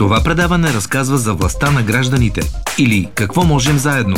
[0.00, 2.40] Това предаване разказва за властта на гражданите
[2.78, 4.16] или какво можем заедно.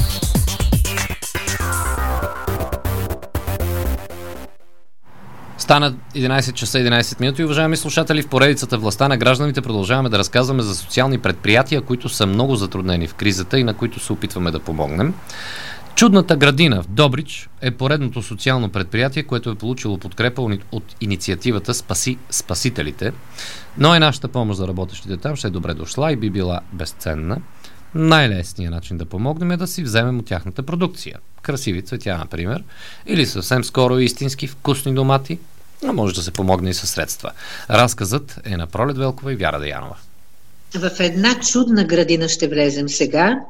[5.58, 7.45] Стана 11 часа 11 минути.
[7.45, 12.26] Уважаеми слушатели, в поредицата Властта на гражданите продължаваме да разказваме за социални предприятия, които са
[12.26, 15.14] много затруднени в кризата и на които се опитваме да помогнем.
[15.96, 20.42] Чудната градина в Добрич е поредното социално предприятие, което е получило подкрепа
[20.72, 23.12] от инициативата Спаси спасителите.
[23.79, 27.38] Но и нашата помощ за работещите там ще е добре дошла и би била безценна.
[27.95, 31.18] Най-лесният начин да помогнем е да си вземем от тяхната продукция.
[31.42, 32.65] Красиви цветя, например,
[33.06, 35.38] или съвсем скоро истински вкусни домати,
[35.88, 37.30] а може да се помогне и със средства.
[37.70, 39.96] Разказът е на Пролет Велкова и Вяра Деянова.
[40.74, 43.40] В една чудна градина ще влезем сега.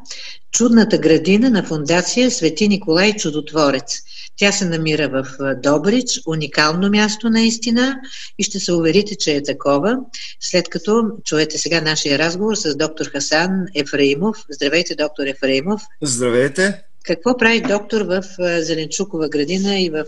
[0.52, 3.98] Чудната градина на фундация Свети Николай Чудотворец.
[4.36, 5.26] Тя се намира в
[5.62, 7.96] Добрич, уникално място наистина
[8.38, 9.98] и ще се уверите, че е такова,
[10.40, 14.36] след като чуете сега нашия разговор с доктор Хасан Ефраимов.
[14.50, 15.82] Здравейте, доктор Ефраимов.
[16.02, 16.82] Здравейте.
[17.04, 18.22] Какво прави доктор в
[18.62, 20.04] Зеленчукова градина и в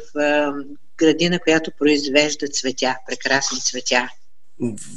[0.96, 4.08] градина, която произвежда цветя, прекрасни цветя?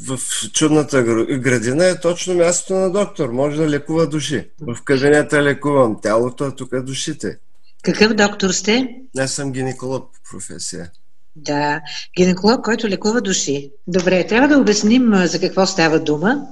[0.07, 0.19] В
[0.53, 1.03] чудната
[1.37, 3.29] градина е точно мястото на доктор.
[3.29, 4.49] Може да лекува души.
[4.61, 7.37] В кабинета лекувам тялото, а тук душите.
[7.83, 8.95] Какъв доктор сте?
[9.17, 10.91] Аз съм гинеколог по професия.
[11.39, 11.81] Да,
[12.17, 13.71] гинеколог, който лекува души.
[13.87, 16.47] Добре, трябва да обясним за какво става дума.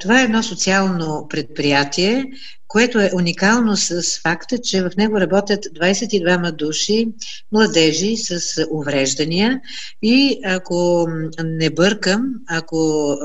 [0.00, 2.24] Това е едно социално предприятие,
[2.68, 7.08] което е уникално с факта, че в него работят 22 души,
[7.52, 9.60] младежи с увреждания
[10.02, 11.08] и ако
[11.44, 13.16] не бъркам, ако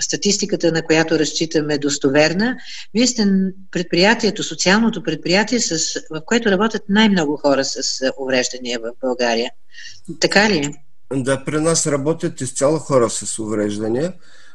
[0.00, 2.56] статистиката, на която разчитаме, е достоверна,
[2.94, 3.26] вие сте
[3.70, 9.50] предприятието, социалното предприятие, с, в което работят най-много хора с увреждания в България.
[10.20, 10.72] Така ли е?
[11.12, 14.12] Да, при нас работят изцяло хора с увреждания.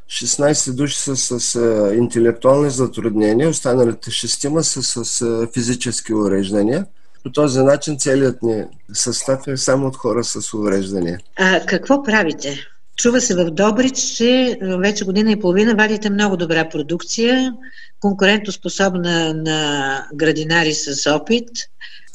[0.10, 6.86] 16 души са с, с интелектуални затруднения, останалите шестима са с, с физически увреждания.
[7.24, 8.64] По този начин целият ни
[8.94, 11.20] състав е само от хора с увреждания.
[11.36, 12.68] А какво правите?
[13.00, 17.54] Чува се в Добрич, че вече година и половина вадите много добра продукция,
[18.00, 21.50] конкурентоспособна на градинари с опит.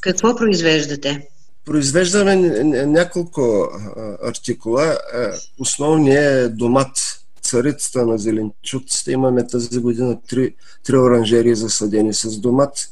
[0.01, 1.29] Какво произвеждате?
[1.65, 2.37] Произвеждаме
[2.87, 3.69] няколко
[4.23, 4.99] артикула.
[5.59, 9.13] Основният е домат царицата на зеленчуците.
[9.13, 12.89] Имаме тази година три, три оранжери засадени с домат.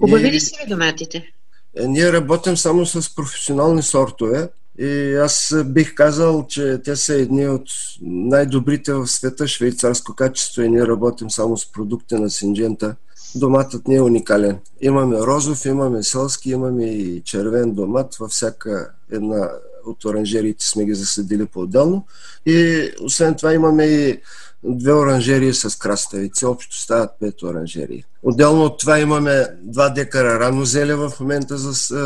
[0.00, 1.32] Хубави ли са ви доматите?
[1.76, 4.48] Е, ние работим само с професионални сортове
[4.78, 7.68] и аз бих казал, че те са едни от
[8.02, 12.96] най-добрите в света швейцарско качество и ние работим само с продукти на Синджента.
[13.34, 14.58] Доматът не е уникален.
[14.80, 19.50] Имаме розов, имаме селски, имаме и червен домат във всяка една
[19.86, 22.06] от оранжериите сме ги засадили по-отделно.
[22.46, 24.20] И освен това имаме и
[24.64, 26.44] две оранжерии с краставици.
[26.44, 28.04] Общо стават пет оранжерии.
[28.22, 31.58] Отделно от това имаме два декара рано зеле в момента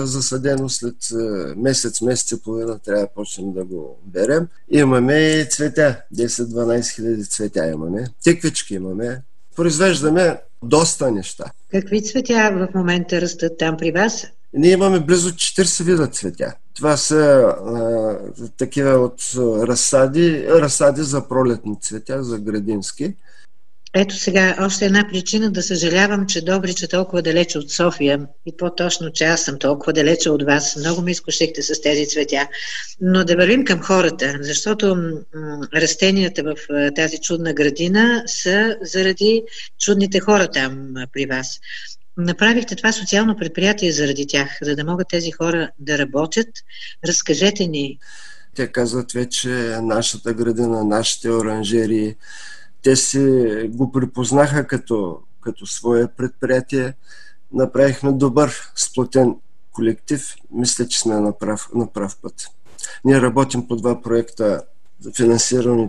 [0.07, 0.69] засадено.
[0.69, 0.95] След
[1.57, 4.49] месец, месец и половина трябва да почнем да го берем.
[4.71, 6.01] Имаме и цветя.
[6.15, 8.07] 10-12 хиляди цветя имаме.
[8.23, 9.23] Тиквички имаме.
[9.57, 11.45] Произвеждаме доста неща.
[11.71, 14.27] Какви цветя в момента растат там при вас?
[14.53, 16.55] Ние имаме близо 40 вида цветя.
[16.75, 18.19] Това са а,
[18.59, 19.23] такива от
[19.69, 23.15] разсади, разсади за пролетни цветя, за градински.
[23.95, 28.57] Ето сега още една причина да съжалявам, че Добрич е толкова далече от София и
[28.57, 30.77] по-точно, че аз съм толкова далече от вас.
[30.77, 32.49] Много ме изкушихте с тези цветя.
[33.01, 34.97] Но да вървим към хората, защото
[35.75, 36.55] растенията в
[36.95, 39.43] тази чудна градина са заради
[39.81, 41.61] чудните хора там при вас
[42.19, 46.49] направихте това социално предприятие заради тях, за да могат тези хора да работят.
[47.07, 47.99] Разкажете ни.
[48.55, 49.49] Те казват вече
[49.83, 52.17] нашата градина, нашите оранжери.
[52.83, 53.19] Те си
[53.69, 56.95] го припознаха като, като свое предприятие.
[57.53, 59.37] Направихме добър сплотен
[59.73, 60.35] колектив.
[60.51, 62.47] Мисля, че сме на прав, на прав път.
[63.05, 64.63] Ние работим по два проекта,
[65.17, 65.89] финансирани,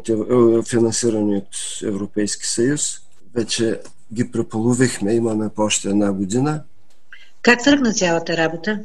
[1.37, 1.47] от
[1.83, 2.99] Европейски съюз.
[3.35, 3.79] Вече
[4.13, 6.63] ги преполовихме, имаме по още една година.
[7.41, 8.79] Как тръгна цялата работа?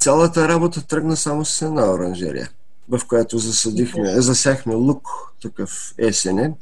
[0.00, 2.50] Цялата работа тръгна само с една оранжерия,
[2.88, 5.08] в която засадихме, засяхме лук,
[5.42, 6.54] такъв есенен.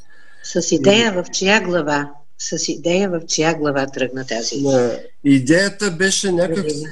[0.43, 1.11] С идея и...
[1.11, 2.11] в чия глава?
[2.39, 4.63] С идея в чия глава тръгна тази?
[4.63, 4.99] На...
[5.25, 6.85] Идеята беше някакси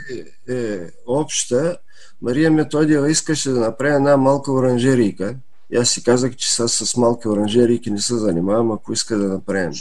[0.48, 1.76] е, обща.
[2.22, 5.34] Мария Методиева искаше да направи една малка оранжерийка.
[5.72, 9.28] И аз си казах, че са с малки оранжерийки не се занимавам, ако иска да
[9.28, 9.72] направим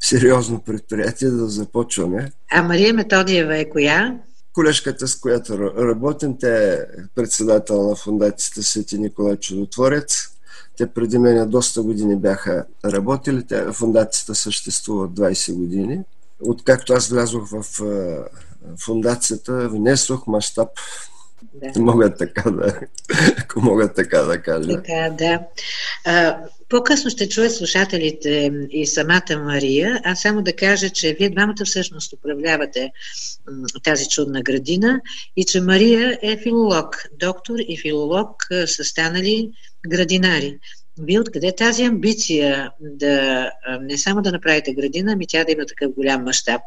[0.00, 2.32] сериозно предприятие да започваме.
[2.50, 4.14] А Мария Методиева е коя?
[4.52, 6.78] Колежката, с която работим, тя е
[7.14, 10.28] председател на фундацията Свети Николай Чудотворец.
[10.76, 13.46] те преди мен доста години бяха работили.
[13.46, 16.00] Те, фундацията съществува 20 години.
[16.40, 17.64] Откакто аз влязох в
[18.78, 20.68] фундацията, внесох мащаб
[21.54, 21.80] да.
[21.80, 22.80] Мога така да,
[23.38, 24.68] ако мога така да кажа.
[24.68, 25.40] Така, да.
[26.04, 30.00] А, по-късно ще чуят слушателите и самата Мария.
[30.04, 32.92] Аз само да кажа, че вие двамата всъщност управлявате
[33.82, 35.00] тази чудна градина
[35.36, 37.04] и че Мария е филолог.
[37.20, 39.50] Доктор и филолог са станали
[39.88, 40.58] градинари.
[40.98, 43.50] Вие откъде тази амбиция да
[43.80, 46.60] не само да направите градина, ами тя да има такъв голям мащаб,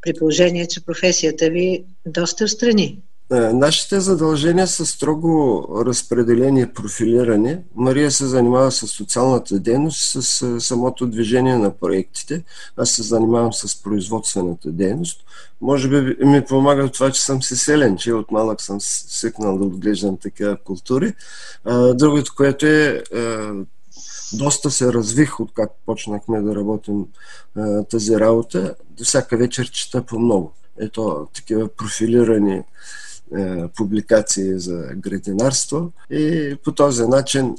[0.00, 2.98] при положение, че професията ви доста в страни?
[3.32, 7.58] Е, нашите задължения са строго разпределени и профилирани.
[7.74, 12.44] Мария се занимава с социалната дейност, с е, самото движение на проектите.
[12.76, 15.24] Аз се занимавам с производствената дейност.
[15.60, 19.64] Може би ми помага това, че съм си селен, че от малък съм свикнал да
[19.64, 21.14] отглеждам такива култури.
[21.94, 23.36] Другото, което е, е
[24.32, 27.06] доста се развих, откак почнахме да работим
[27.90, 28.74] тази работа.
[29.02, 30.52] Всяка вечер чета по много.
[30.80, 32.64] Ето, такива профилирани е,
[33.76, 37.56] публикации за градинарство и по този начин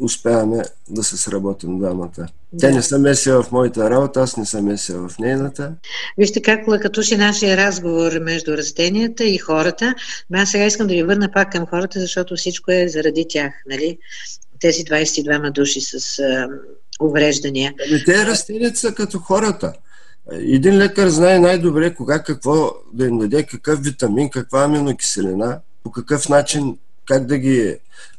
[0.00, 2.10] успяваме да се сработим двамата.
[2.16, 2.28] Да.
[2.58, 5.72] Тя не се меся в моята работа, аз не се меся в нейната.
[6.18, 9.94] Вижте как лъкатуши нашия разговор между растенията и хората.
[10.34, 13.98] Аз сега искам да ви върна пак към хората, защото всичко е заради тях, нали?
[14.60, 16.48] Тези 22 души с а,
[17.00, 17.74] увреждания.
[17.90, 19.72] Ами те растенията са като хората.
[20.32, 26.28] Един лекар знае най-добре кога какво да им даде, какъв витамин, каква аминокиселина, по какъв
[26.28, 27.76] начин, как да ги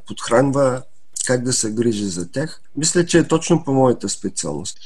[0.07, 0.81] подхранва,
[1.27, 2.61] как да се грижи за тях.
[2.77, 4.77] Мисля, че е точно по моята специалност.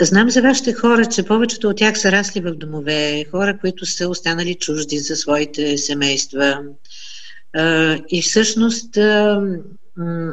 [0.00, 4.08] Знам за вашите хора, че повечето от тях са расли в домове, хора, които са
[4.08, 6.58] останали чужди за своите семейства.
[8.08, 8.98] И всъщност,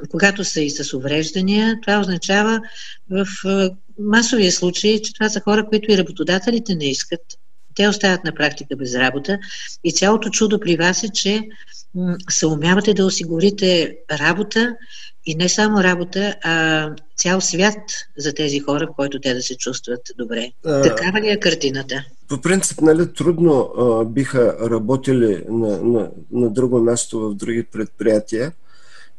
[0.10, 2.62] когато са и с увреждания, това означава
[3.10, 3.26] в
[4.00, 7.22] масовия случай, че това са хора, които и работодателите не искат.
[7.76, 9.40] Те остават на практика без работа.
[9.84, 11.42] И цялото чудо при вас е, че
[12.30, 14.76] се умявате да осигурите работа
[15.26, 17.80] и не само работа, а цял свят
[18.18, 20.52] за тези хора, в който те да се чувстват добре.
[20.66, 22.06] А, Такава ли е картината?
[22.28, 28.52] По принцип, нали, трудно а, биха работили на, на, на друго място в други предприятия.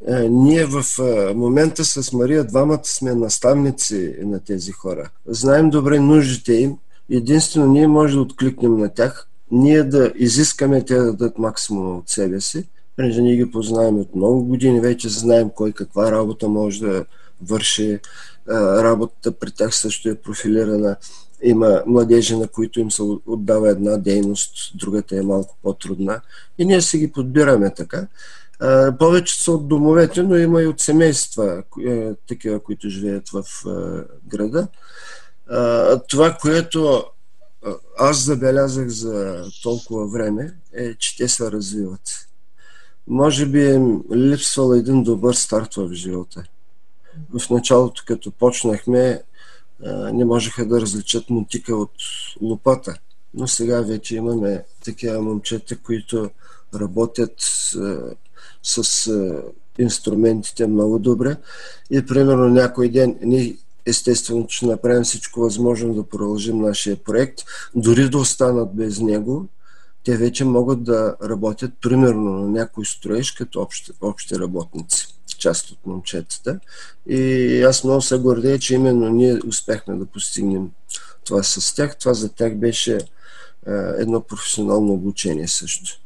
[0.07, 5.09] Е, ние в е, момента с Мария двамата сме наставници на тези хора.
[5.25, 6.77] Знаем добре нуждите им.
[7.09, 9.27] Единствено ние може да откликнем на тях.
[9.51, 12.67] Ние да изискаме те да дадат максимум от себе си.
[12.95, 17.05] Понеже ние ги познаем от много години, вече знаем кой каква работа може да
[17.41, 17.91] върши.
[17.91, 17.99] Е,
[18.83, 20.95] работата при тях също е профилирана.
[21.43, 26.21] Има младежи, на които им се отдава една дейност, другата е малко по-трудна.
[26.57, 28.07] И ние си ги подбираме така.
[28.99, 34.03] Повече са от домовете, но има и от семейства, е, такива, които живеят в е,
[34.27, 34.67] града.
[36.07, 37.05] Това, което
[37.97, 42.27] аз забелязах за толкова време, е, че те се развиват.
[43.07, 46.43] Може би им липсвал един добър старт в живота.
[47.39, 49.21] В началото, като почнахме,
[50.13, 51.91] не можеха да различат мутика от
[52.41, 52.95] лопата.
[53.33, 56.29] Но сега вече имаме такива момчета, които
[56.75, 57.33] работят
[58.63, 59.41] с а,
[59.79, 61.35] инструментите много добре
[61.91, 63.55] и примерно някой ден ние
[63.85, 67.39] естествено ще направим всичко възможно да продължим нашия проект,
[67.75, 69.47] дори да останат без него,
[70.03, 75.85] те вече могат да работят примерно на някой строеж като общи, общи работници, част от
[75.85, 76.59] момчетата.
[77.07, 80.69] И аз много се гордея, че именно ние успяхме да постигнем
[81.25, 81.97] това с тях.
[81.97, 82.99] Това за тях беше
[83.97, 86.00] едно професионално обучение също.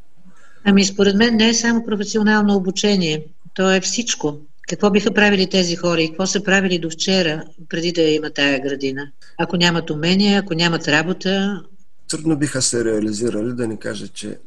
[0.66, 4.38] Ами според мен не е само професионално обучение, то е всичко.
[4.70, 8.60] Какво биха правили тези хора и какво са правили до вчера, преди да има тая
[8.60, 9.08] градина?
[9.38, 11.64] Ако нямат умения, ако нямат работа...
[12.10, 14.38] Трудно биха се реализирали, да не кажа, че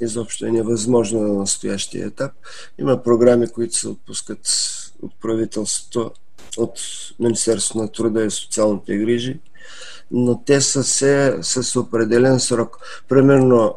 [0.00, 2.32] изобщо е невъзможно на настоящия етап.
[2.78, 4.38] Има програми, които се отпускат
[5.02, 6.10] от правителството,
[6.56, 6.80] от
[7.20, 9.40] Министерството на труда и социалните грижи,
[10.10, 12.78] но те са се с определен срок.
[13.08, 13.74] Примерно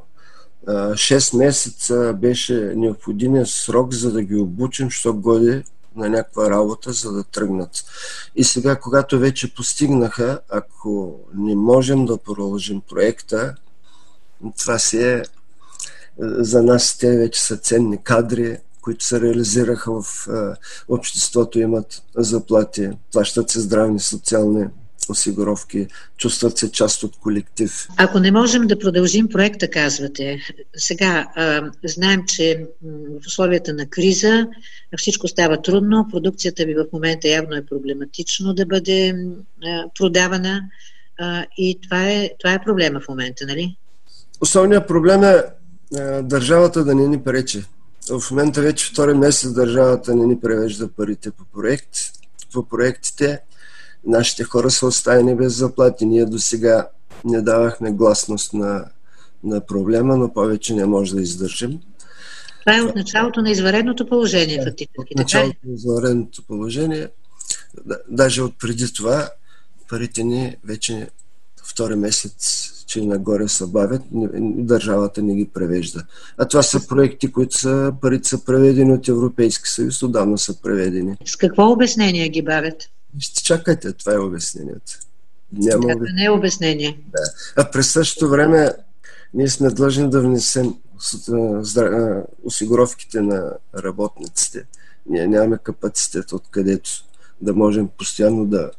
[0.70, 5.64] 6 месеца беше необходимия срок, за да ги обучим, що годи
[5.96, 7.86] на някаква работа, за да тръгнат.
[8.36, 13.56] И сега, когато вече постигнаха, ако не можем да продължим проекта,
[14.58, 15.24] това си е
[16.20, 20.28] за нас те вече са ценни кадри, които се реализираха в
[20.90, 24.68] обществото, имат заплати, плащат се здравни социални
[25.10, 25.88] осигуровки,
[26.18, 27.88] чувстват се част от колектив.
[27.98, 30.40] Ако не можем да продължим проекта, казвате,
[30.78, 32.66] сега а, знаем, че
[33.24, 34.48] в условията на криза
[34.98, 39.10] всичко става трудно, продукцията ви в момента явно е проблематично да бъде
[39.64, 40.62] а, продавана
[41.20, 43.76] а, и това е, това е проблема в момента, нали?
[44.42, 45.44] Основният проблем е
[45.98, 47.64] а, държавата да не ни пречи.
[48.10, 51.90] В момента вече втори месец държавата не ни превежда парите по проект.
[52.54, 53.40] По проектите
[54.06, 56.06] нашите хора са оставени без заплати.
[56.06, 56.88] Ние до сега
[57.26, 58.86] не давахме гласност на,
[59.44, 61.80] на проблема, но повече не може да издържим.
[62.60, 65.14] Това е от началото на изваредното положение, да, фактически.
[65.14, 67.08] От началото на изваредното положение,
[68.10, 69.30] даже от преди това,
[69.90, 71.10] парите ни вече
[71.64, 74.02] втори месец, че нагоре се бавят,
[74.66, 76.06] държавата не ги превежда.
[76.38, 81.16] А това са проекти, които са, парите са преведени от Европейски съюз, отдавна са преведени.
[81.26, 82.90] С какво обяснение ги бавят?
[83.20, 85.00] Ще чакайте, това е обяснението.
[85.52, 87.00] Няма това не е обяснение.
[87.08, 87.24] Да.
[87.56, 88.72] А през същото време
[89.34, 90.76] ние сме длъжни да внесем
[92.44, 94.66] осигуровките на работниците.
[95.10, 96.90] Ние нямаме капацитет откъдето
[97.42, 98.72] да можем постоянно да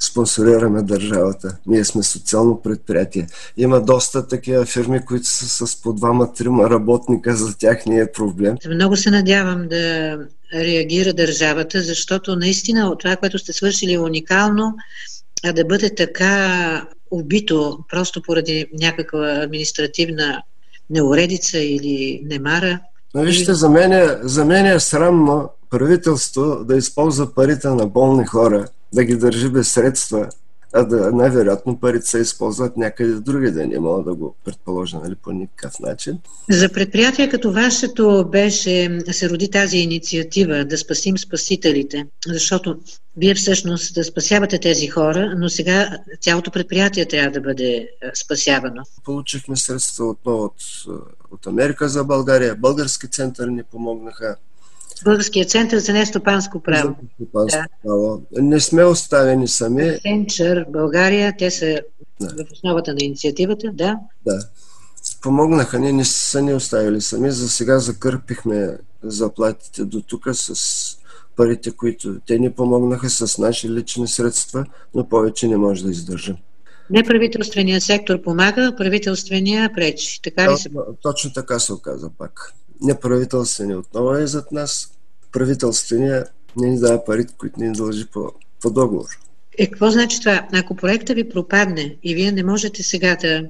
[0.00, 1.56] спонсорираме държавата.
[1.66, 3.26] Ние сме социално предприятие.
[3.56, 8.56] Има доста такива фирми, които са с по двама-трима работника, за тях не е проблем.
[8.74, 10.18] Много се надявам да
[10.54, 14.74] реагира държавата, защото наистина това, което сте свършили е уникално,
[15.44, 20.42] а да бъде така убито просто поради някаква административна
[20.90, 22.80] неуредица или немара.
[23.14, 28.26] Но вижте, за мен, е, за мен е срамно правителство да използва парите на болни
[28.26, 30.28] хора, да ги държи без средства,
[30.72, 35.14] а да най-вероятно парите се използват някъде други, да не мога да го предположа нали,
[35.14, 36.18] по никакъв начин.
[36.50, 42.78] За предприятия като вашето беше, се роди тази инициатива да спасим спасителите, защото
[43.16, 47.88] вие всъщност да спасявате тези хора, но сега цялото предприятие трябва да бъде
[48.24, 48.82] спасявано.
[49.04, 50.54] Получихме средства отново от,
[51.30, 54.36] от Америка за България, български център ни помогнаха,
[55.04, 56.96] Българския център за нестопанско право.
[57.34, 57.66] Да.
[57.84, 58.22] право.
[58.32, 59.98] Не сме оставени сами.
[60.02, 61.80] Център България, те са
[62.20, 62.44] да.
[62.44, 63.98] в основата на инициативата, да.
[64.26, 64.38] Да.
[65.22, 67.30] Помогнаха ни, не са ни оставили сами.
[67.30, 70.96] За сега закърпихме заплатите до тук с
[71.36, 74.64] парите, които те ни помогнаха с наши лични средства,
[74.94, 76.36] но повече не може да издържим.
[76.90, 80.22] Неправителственият сектор помага, правителствения пречи.
[80.22, 80.70] Така ли се?
[81.02, 84.92] Точно така се оказа пак неправителствения отново е зад нас.
[85.32, 88.32] Правителствения не ни дава парите, които ни дължи по,
[88.62, 89.06] по договор.
[89.58, 90.48] Е, какво значи това?
[90.52, 93.42] Ако проекта ви пропадне и вие не можете сега да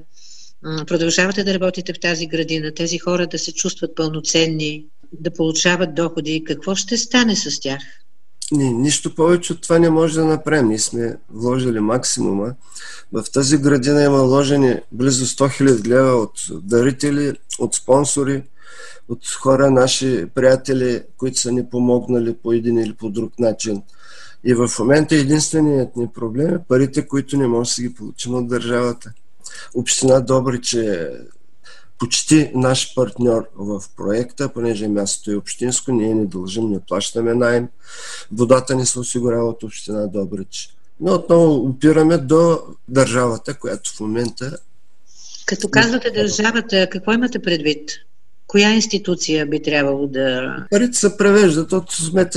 [0.87, 6.44] продължавате да работите в тази градина, тези хора да се чувстват пълноценни, да получават доходи,
[6.44, 7.80] какво ще стане с тях?
[8.52, 10.68] Ни, нищо повече от това не може да направим.
[10.68, 12.54] Ние сме вложили максимума.
[13.12, 18.42] В тази градина има вложени близо 100 000 лева от дарители, от спонсори,
[19.11, 23.83] от хора, наши приятели, които са ни помогнали по един или по друг начин.
[24.45, 28.35] И в момента единственият ни проблем е парите, които не може да си ги получим
[28.35, 29.12] от държавата.
[29.75, 31.09] Община Добриче е
[31.99, 37.69] почти наш партньор в проекта, понеже мястото е общинско, ние не дължим, не плащаме найем.
[38.33, 40.76] Водата ни се осигурява от община Добрич.
[41.00, 44.59] Но отново опираме до държавата, която в момента...
[45.47, 47.90] Като казвате държавата, какво имате предвид?
[48.50, 50.57] Коя институция би трябвало да...
[50.71, 51.90] Парите се превеждат от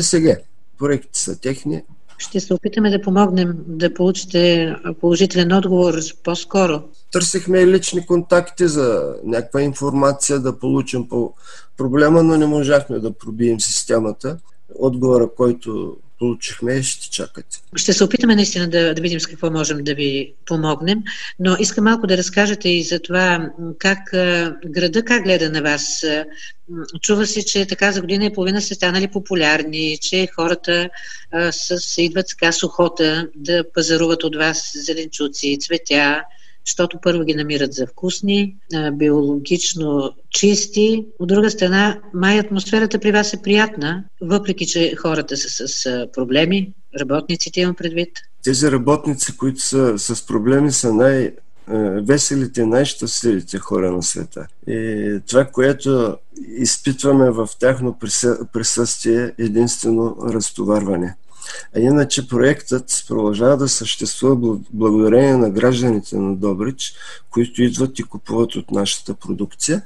[0.04, 0.38] сега.
[0.80, 1.82] Проекти са техни.
[2.18, 5.94] Ще се опитаме да помогнем да получите положителен отговор
[6.24, 6.82] по-скоро.
[7.12, 11.34] Търсихме и лични контакти за някаква информация да получим по
[11.78, 14.38] проблема, но не можахме да пробием системата.
[14.76, 17.58] Отговора, който получихме ще чакате.
[17.76, 21.04] Ще се опитаме наистина да, да видим с какво можем да ви помогнем,
[21.40, 24.00] но искам малко да разкажете и за това как
[24.66, 26.06] града как гледа на вас.
[27.02, 30.90] Чува се, че така за година и половина сте станали популярни, че хората
[31.32, 36.24] а, с, идват така с охота да пазаруват от вас зеленчуци, цветя,
[36.68, 38.56] защото първо ги намират за вкусни,
[38.94, 41.06] биологично чисти.
[41.20, 46.74] От друга страна, май атмосферата при вас е приятна, въпреки че хората са с проблеми,
[47.00, 48.10] работниците имам предвид.
[48.44, 51.32] Тези работници, които са с проблеми, са най-
[52.08, 54.48] веселите, най-щастливите хора на света.
[54.68, 56.18] И това, което
[56.58, 58.00] изпитваме в тяхно
[58.54, 61.16] присъствие, е единствено разтоварване.
[61.76, 66.94] А иначе проектът продължава да съществува благодарение на гражданите на Добрич,
[67.30, 69.82] които идват и купуват от нашата продукция.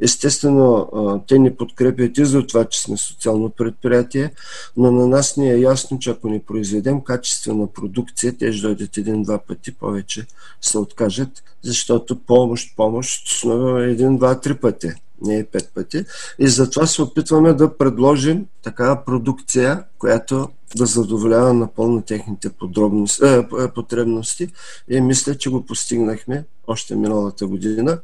[0.00, 0.90] Естествено,
[1.28, 4.30] те ни подкрепят и за това, че сме социално предприятие,
[4.76, 8.96] но на нас ни е ясно, че ако ни произведем качествена продукция, те ще дойдат
[8.96, 10.26] един-два пъти, повече
[10.60, 14.92] се откажат, защото помощ, помощ сме един, два, три пъти
[15.22, 16.04] не е пет пъти.
[16.38, 23.68] И затова се опитваме да предложим такава продукция, която да задоволява напълно техните подробности, е,
[23.74, 24.48] потребности.
[24.88, 27.98] И мисля, че го постигнахме още миналата година.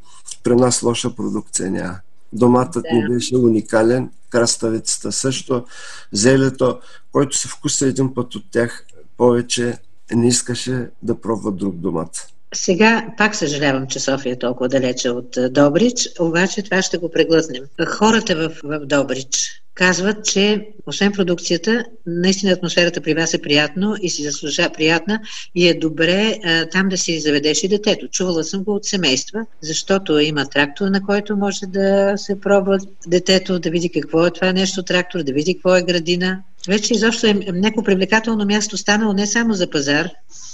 [0.44, 1.96] При нас лоша продукция няма.
[2.32, 2.96] Доматът да.
[2.96, 5.64] ни беше уникален, краставицата също,
[6.12, 6.80] зелето,
[7.12, 8.84] който се вкуса един път от тях,
[9.16, 9.78] повече
[10.12, 12.28] не искаше да пробва друг домат.
[12.54, 17.10] Сега пак съжалявам, че София е толкова далече от е, Добрич, обаче това ще го
[17.10, 17.62] преглътнем.
[17.86, 24.10] Хората в, в Добрич казват, че освен продукцията, наистина атмосферата при вас е приятно и
[24.10, 25.20] си заслужава приятна
[25.54, 28.08] и е добре а, там да си заведеш и детето.
[28.08, 33.58] Чувала съм го от семейства, защото има трактор, на който може да се пробва детето,
[33.58, 36.42] да види какво е това нещо трактор, да види какво е градина.
[36.68, 40.08] Вече изобщо е някакво привлекателно място станало не само за пазар,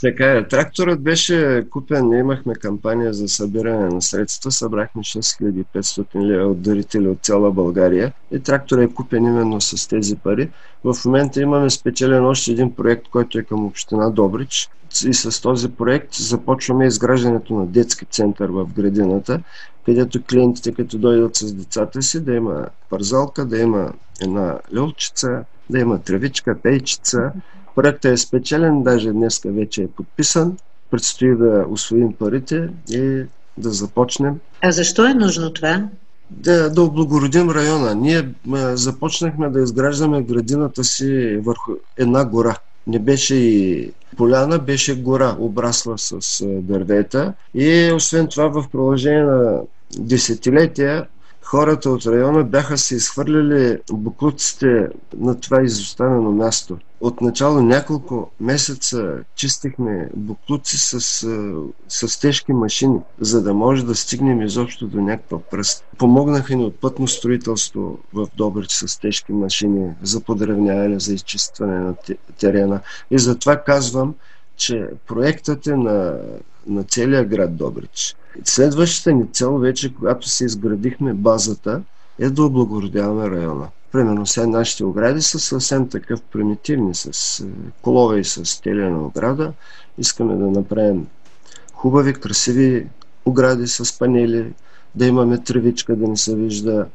[0.04, 0.48] така е.
[0.48, 7.08] Тракторът беше купен, ние имахме кампания за събиране на средства, събрахме 6500 лева от дарители
[7.08, 8.12] от цяла България.
[8.32, 10.50] И тракторът е купен именно с тези пари.
[10.84, 14.70] В момента имаме спечелен още един проект, който е към община Добрич.
[15.06, 19.40] И с този проект започваме изграждането на детски център в градината,
[19.86, 25.78] където клиентите, като дойдат с децата си, да има парзалка, да има една люлчица, да
[25.78, 27.32] има травичка, пейчица,
[27.74, 30.56] Проектът е спечелен, даже днеска вече е подписан.
[30.90, 33.22] Предстои да освоим парите и
[33.58, 34.34] да започнем.
[34.62, 35.88] А защо е нужно това?
[36.30, 37.94] Да, да облагородим района.
[37.94, 38.28] Ние
[38.74, 42.56] започнахме да изграждаме градината си върху една гора.
[42.86, 47.32] Не беше и поляна, беше гора, обрасла с дървета.
[47.54, 49.60] И освен това в продължение на
[49.98, 51.06] десетилетия
[51.44, 56.78] хората от района бяха се изхвърляли буклуците на това изоставено място.
[57.00, 61.00] Отначало няколко месеца чистихме буклуци с,
[61.88, 65.84] с тежки машини, за да може да стигнем изобщо до някаква пръст.
[65.98, 71.94] Помогнаха ни от пътно строителство в Добрич с тежки машини за подравняване, за изчистване на
[72.38, 72.80] терена.
[73.10, 74.14] И затова казвам,
[74.56, 76.18] че проектът е на,
[76.66, 78.16] на целия град Добрич.
[78.44, 81.82] Следващата ни цел вече, когато се изградихме базата,
[82.18, 83.68] е да облагородяваме района.
[83.92, 87.44] Примерно сега нашите огради са съвсем такъв примитивни, с е,
[87.82, 89.52] колове и с телена ограда.
[89.98, 91.06] Искаме да направим
[91.72, 92.86] хубави, красиви
[93.24, 94.52] огради с панели,
[94.94, 96.86] да имаме тревичка, да не се вижда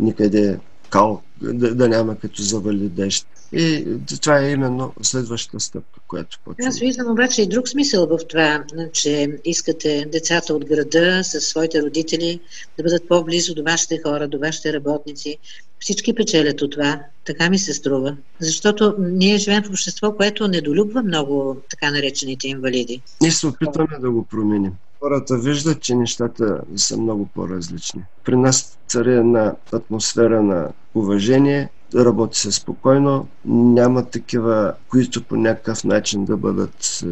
[0.00, 0.58] никъде
[0.90, 3.26] кал, да, да няма като завали дъжд.
[3.56, 6.68] И това е именно следващата стъпка, която почва.
[6.68, 11.82] Аз виждам обаче и друг смисъл в това, че искате децата от града със своите
[11.82, 12.40] родители
[12.76, 15.38] да бъдат по-близо до вашите хора, до вашите работници.
[15.78, 17.00] Всички печелят от това.
[17.24, 18.16] Така ми се струва.
[18.40, 23.02] Защото ние живеем в общество, което недолюбва много така наречените инвалиди.
[23.20, 24.72] Ние се опитваме да го променим
[25.04, 28.02] хората виждат, че нещата са много по-различни.
[28.24, 35.84] При нас цари една атмосфера на уважение, работи се спокойно, няма такива, които по някакъв
[35.84, 37.06] начин да бъдат е,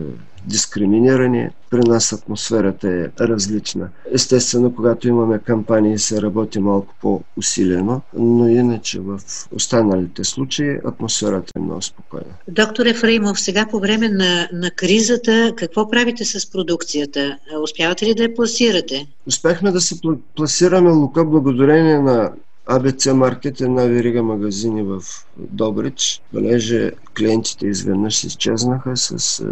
[0.47, 1.49] дискриминирани.
[1.71, 3.88] При нас атмосферата е различна.
[4.12, 9.21] Естествено, когато имаме кампании, се работи малко по-усилено, но иначе в
[9.57, 12.33] останалите случаи атмосферата е много спокойна.
[12.49, 17.38] Доктор Ефраимов, сега по време на, на кризата, какво правите с продукцията?
[17.62, 19.07] Успявате ли да я пласирате?
[19.27, 20.01] Успяхме да се
[20.37, 22.33] пласираме лука благодарение на
[22.66, 25.03] АБЦ Маркет е една верига магазини в
[25.37, 26.22] Добрич.
[26.33, 29.44] Понеже клиентите изведнъж изчезнаха с е,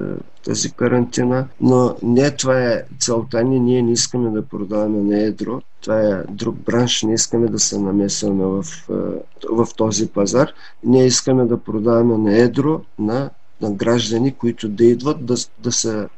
[0.44, 3.60] тази карантина, но не това е целта ни.
[3.60, 5.60] Ние не искаме да продаваме на едро.
[5.80, 7.02] Това е друг бранш.
[7.02, 8.94] Не искаме да се намесваме в, е,
[9.50, 10.52] в този пазар.
[10.84, 16.08] Ние искаме да продаваме на едро на на граждани, които да идват да, да, са,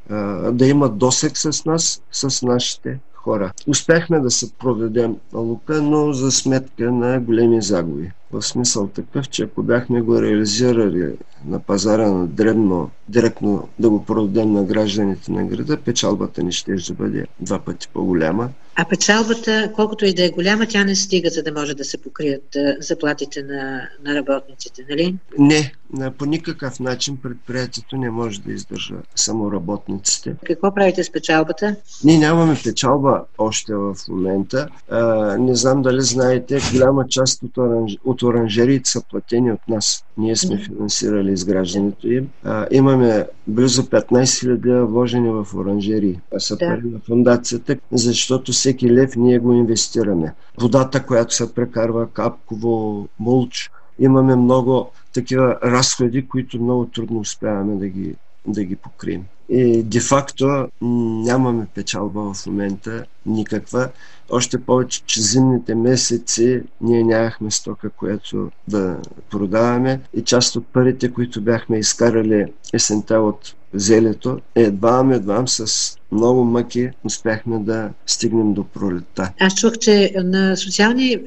[0.52, 3.52] да имат досек с нас, с нашите хора.
[3.66, 8.11] Успяхме да се проведем Лука, но за сметка на големи загуби.
[8.33, 11.12] В смисъл такъв, че ако бяхме го реализирали
[11.47, 16.77] на пазара на дребно, директно да го продадем на гражданите на града, печалбата ни ще
[16.92, 21.42] бъде два пъти по-голяма А печалбата, колкото и да е голяма, тя не стига, за
[21.42, 25.16] да може да се покрият заплатите на, на работниците, нали?
[25.38, 25.73] Не,
[26.18, 30.35] по никакъв начин предприятието не може да издържа само работниците.
[30.47, 31.77] Какво правите с печалбата?
[32.05, 34.68] Ние нямаме печалба още в момента.
[34.90, 37.99] А, не знам дали знаете, голяма част от, оранж...
[38.05, 40.04] от оранжериите са платени от нас.
[40.18, 42.28] Ние сме финансирали изграждането им.
[42.44, 46.20] А, имаме близо 15 000 вложени в оранжерии.
[46.30, 46.66] Това са да.
[46.66, 50.35] пари на фундацията, защото всеки лев ние го инвестираме.
[50.61, 57.88] Водата, която се прекарва, капково, мулч, имаме много такива разходи, които много трудно успяваме да
[57.88, 58.14] ги,
[58.46, 59.22] да ги покрием.
[59.48, 63.88] И де-факто нямаме печалба в момента никаква.
[64.31, 68.96] Още повече, че зимните месеци ние нямахме стока, която да
[69.31, 76.44] продаваме и част от парите, които бяхме изкарали есента от зелето, едва едва с много
[76.44, 79.33] мъки успяхме да стигнем до пролетта.
[79.40, 81.18] Аз чух, че на социални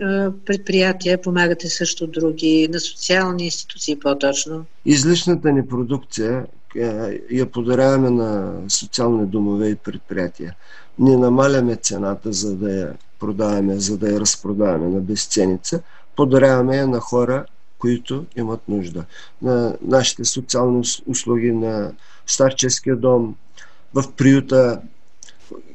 [0.45, 4.65] предприятия помагате също други, на социални институции по-точно.
[4.85, 6.45] Излишната ни продукция
[7.31, 10.55] я подаряваме на социални домове и предприятия.
[10.99, 15.81] Не намаляме цената, за да я продаваме, за да я разпродаваме на безценица.
[16.15, 17.45] Подаряваме я на хора,
[17.79, 19.05] които имат нужда.
[19.41, 21.91] На нашите социални услуги, на
[22.27, 23.35] старческия дом,
[23.93, 24.81] в приюта,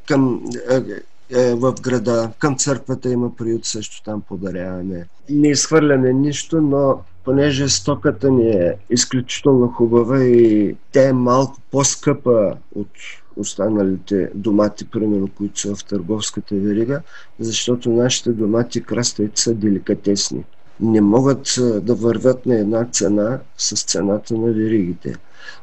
[0.09, 0.83] към, е,
[1.31, 5.07] е, в града, към църквата има приют, също там подаряваме.
[5.31, 7.01] Не изхвърляме нищо, но
[7.31, 12.89] понеже стоката ни е изключително хубава и тя е малко по-скъпа от
[13.37, 17.01] останалите домати, примерно, които са в търговската верига,
[17.39, 20.45] защото нашите домати краставици са деликатесни.
[20.81, 25.15] Не могат да вървят на една цена с цената на веригите.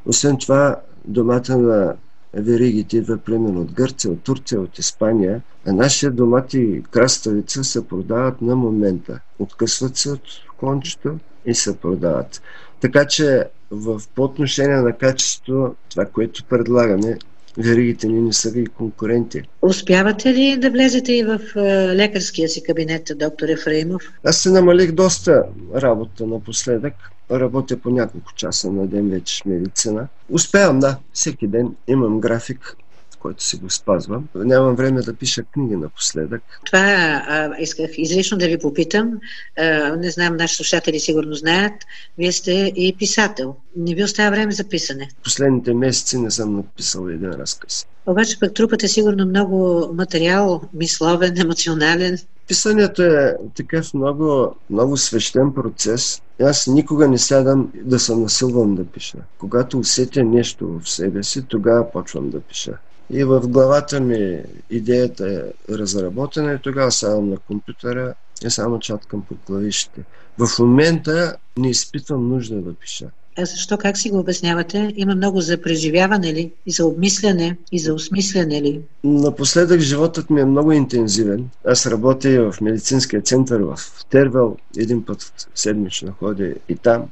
[0.06, 0.76] Освен това,
[1.06, 1.96] домата на
[2.42, 8.42] веригите идва примерно от Гърция, от Турция, от Испания, а нашите домати краставица се продават
[8.42, 9.20] на момента.
[9.40, 10.22] Откъсват се от
[10.58, 12.42] кончето и се продават.
[12.80, 17.18] Така че в, по отношение на качеството, това, което предлагаме,
[17.58, 19.42] веригите ни не са и конкуренти.
[19.62, 21.60] Успявате ли да влезете и в е,
[21.96, 24.02] лекарския си кабинет, доктор Ефраимов?
[24.24, 25.44] Аз се намалих доста
[25.76, 26.94] работа напоследък.
[27.32, 30.08] Работя по няколко часа на ден вече в медицина.
[30.30, 30.98] Успявам, да.
[31.14, 32.78] Всеки ден имам график
[33.20, 34.28] който си го спазвам.
[34.36, 36.42] Нямам време да пиша книги напоследък.
[36.66, 36.80] Това
[37.28, 39.12] а, исках излишно да ви попитам.
[39.58, 41.74] А, не знам, нашите слушатели сигурно знаят.
[42.18, 43.56] Вие сте и писател.
[43.76, 45.10] Не ви остава време за писане.
[45.24, 47.88] Последните месеци не съм написал един разказ.
[48.06, 52.18] Обаче пък трупате сигурно много материал, мисловен, емоционален.
[52.48, 56.22] Писането е такъв много, много свещен процес.
[56.42, 59.18] Аз никога не сядам да се насилвам да пиша.
[59.38, 62.78] Когато усетя нещо в себе си, тогава почвам да пиша.
[63.10, 68.14] И в главата ми идеята е разработена и тогава сядам на компютъра
[68.46, 70.04] и само чаткам по клавишите.
[70.38, 73.10] В момента не изпитвам нужда да пиша.
[73.40, 74.94] А защо, как си го обяснявате?
[74.96, 76.52] Има много за преживяване ли?
[76.66, 77.58] И за обмисляне?
[77.72, 78.82] И за осмисляне ли?
[79.04, 81.50] Напоследък животът ми е много интензивен.
[81.66, 83.78] Аз работя и в медицинския център в
[84.10, 84.58] Тервел.
[84.78, 87.06] Един път седмично ходя и там.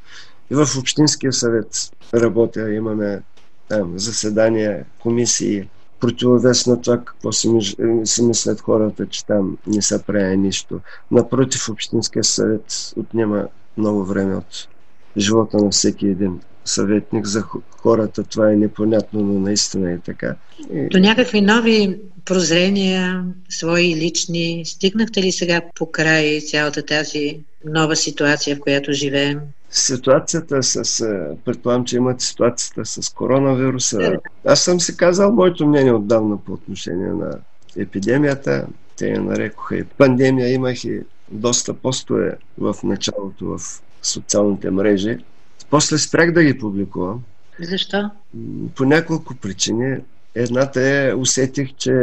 [0.51, 2.73] И в Общинския съвет работя.
[2.73, 3.21] Имаме
[3.67, 5.67] там заседания, комисии
[5.99, 7.49] противовес на това какво си
[8.21, 10.79] мислят хората, че там не са прави нищо.
[11.11, 14.67] Напротив, Общинския съвет отнема много време от
[15.17, 17.25] живота на всеки един съветник.
[17.25, 20.35] За хората това е непонятно, но наистина е така.
[20.91, 28.55] До някакви нови прозрения, свои лични, стигнахте ли сега по край цялата тази нова ситуация,
[28.55, 29.39] в която живеем?
[29.75, 31.05] ситуацията с...
[31.45, 34.19] Предполагам, че имат ситуацията с коронавируса.
[34.45, 37.39] Аз съм си казал моето мнение отдавна по отношение на
[37.77, 38.67] епидемията.
[38.97, 40.53] Те я нарекоха и пандемия.
[40.53, 40.99] Имах и
[41.31, 43.59] доста постове в началото в
[44.05, 45.17] социалните мрежи.
[45.69, 47.23] После спрях да ги публикувам.
[47.59, 48.09] Защо?
[48.75, 49.97] По няколко причини.
[50.35, 51.93] Едната е, усетих, че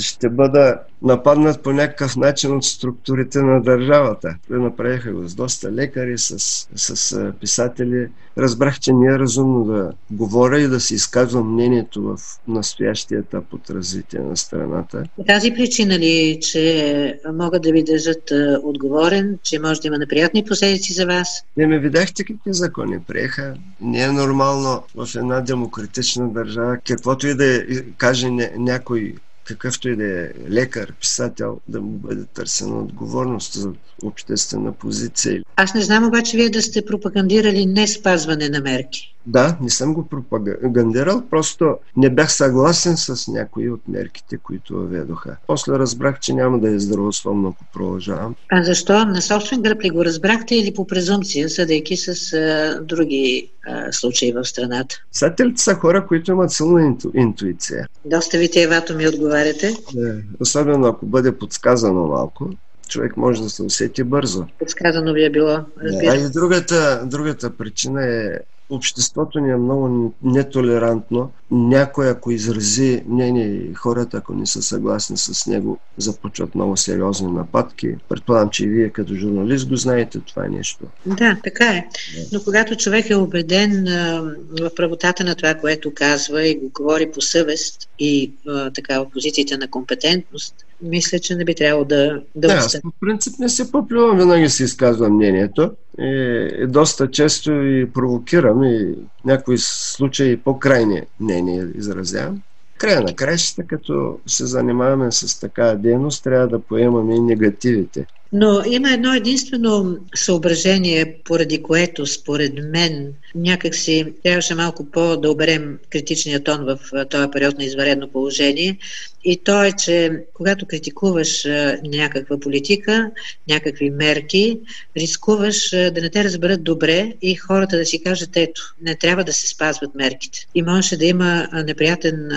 [0.00, 4.36] ще бъда нападнат по някакъв начин от структурите на държавата.
[4.50, 6.38] Направиха го с доста лекари, с,
[6.76, 8.08] с писатели.
[8.38, 13.44] Разбрах, че не е разумно да говоря и да си изказвам мнението в настоящия етап
[13.52, 15.04] от развитие на страната.
[15.16, 18.32] По тази причина ли, че могат да ви държат
[18.62, 21.44] отговорен, че може да има неприятни последици за вас?
[21.56, 23.54] Не ме видяхте какви закони приеха.
[23.80, 27.62] Не е нормално в една демократична държава, каквото и да е,
[27.98, 33.72] каже някой какъвто и да е лекар, писател, да му бъде търсена отговорност за
[34.02, 35.42] обществена позиция.
[35.56, 39.14] Аз не знам обаче вие да сте пропагандирали не спазване на мерки.
[39.26, 45.36] Да, не съм го пропагандирал, просто не бях съгласен с някои от мерките, които въведоха.
[45.46, 48.34] После разбрах, че няма да е здравословно, ако продължавам.
[48.52, 49.04] А защо?
[49.04, 54.32] На собствен гръб ли го разбрахте или по презумпция, съдейки с а, други а, случаи
[54.32, 54.96] в страната?
[55.12, 57.86] Сателите са хора, които имат силна инту, интуиция.
[58.04, 59.76] Доста ви те ми отговаряте.
[59.94, 62.50] Не, особено ако бъде подсказано малко
[62.90, 64.46] човек може да се усети бързо.
[64.58, 66.12] Подсказано ви е било, разбира.
[66.12, 68.38] А и другата, другата причина е
[68.70, 71.30] обществото ни е много нетолерантно.
[71.50, 77.94] Някой, ако изрази мнение хората, ако не са съгласни с него, започват много сериозни нападки.
[78.08, 80.84] Предполагам, че и вие като журналист го знаете това нещо.
[81.06, 81.88] Да, така е.
[82.32, 84.22] Но когато човек е убеден а,
[84.60, 89.10] в правотата на това, което казва и го говори по съвест и а, така в
[89.10, 92.22] позициите на компетентност, мисля, че не би трябвало да...
[92.34, 95.70] Да, да аз по принцип не се поплювам, винаги си изказвам мнението.
[95.98, 102.42] И, и доста често и провокирам и някои случаи по-крайни мнения изразявам.
[102.78, 108.06] Края на краищата, като се занимаваме с такава дейност, трябва да поемаме и негативите.
[108.32, 116.44] Но има едно единствено съображение, поради което, според мен, някакси трябваше малко по-да оберем критичния
[116.44, 116.78] тон в
[117.10, 118.78] този период на изваредно положение.
[119.24, 121.44] И то е, че когато критикуваш
[121.84, 123.10] някаква политика,
[123.48, 124.58] някакви мерки,
[124.96, 129.32] рискуваш да не те разберат добре и хората да си кажат, ето, не трябва да
[129.32, 130.46] се спазват мерките.
[130.54, 132.28] И можеше да има неприятен,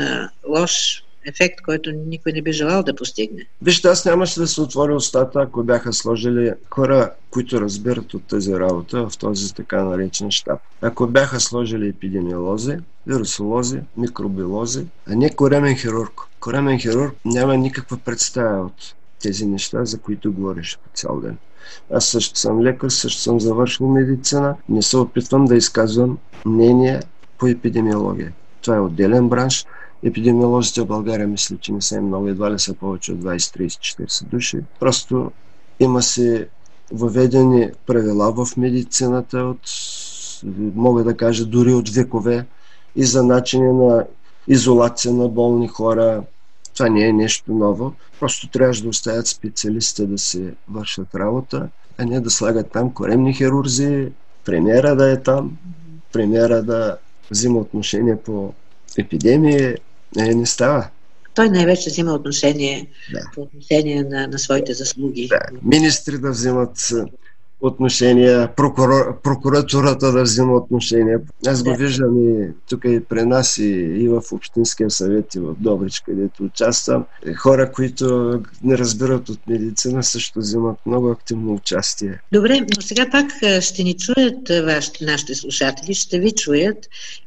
[0.50, 3.48] лош ефект, който никой не би желал да постигне.
[3.62, 8.54] Вижте, аз нямаше да се отворя устата, ако бяха сложили хора, които разбират от тази
[8.54, 10.60] работа в този така наречен щаб.
[10.82, 16.22] Ако бяха сложили епидемиолози, вирусолози, микробиолози, а не коремен хирург.
[16.40, 21.38] Коремен хирург няма никаква представа от тези неща, за които говориш по цял ден.
[21.94, 24.56] Аз също съм лекар, също съм завършил медицина.
[24.70, 27.00] Не се опитвам да изказвам мнение
[27.38, 28.34] по епидемиология.
[28.62, 29.66] Това е отделен бранш.
[30.04, 34.06] Епидемиолозите в България мисля, че не са много, едва ли са повече от 20, 30,
[34.06, 34.60] 40 души.
[34.80, 35.32] Просто
[35.80, 36.48] има се
[36.92, 39.60] въведени правила в медицината от,
[40.76, 42.46] мога да кажа, дори от векове
[42.96, 44.06] и за начини на
[44.48, 46.24] изолация на болни хора.
[46.74, 47.94] Това не е нещо ново.
[48.20, 53.34] Просто трябваше да оставят специалистите да се вършат работа, а не да слагат там коремни
[53.34, 54.12] хирурзи,
[54.46, 55.58] премиера да е там,
[56.12, 56.98] премиера да
[57.32, 58.54] взима отношение по
[58.98, 59.76] епидемии,
[60.16, 60.88] не, не става.
[61.36, 63.20] Той най-вече взима отношение да.
[63.36, 65.28] по отношение на, на своите заслуги.
[65.28, 65.40] Да.
[65.64, 66.92] Министри да взимат
[67.64, 71.20] отношения, прокурор, прокуратурата да взима отношения.
[71.48, 75.56] Аз го виждам и тук и при нас, и, и в Общинския съвет, и в
[75.60, 77.06] Добрич, където участвам.
[77.38, 82.20] Хора, които не разбират от медицина, също взимат много активно участие.
[82.32, 86.78] Добре, но сега пак ще ни чуят вашите, нашите слушатели, ще ви чуят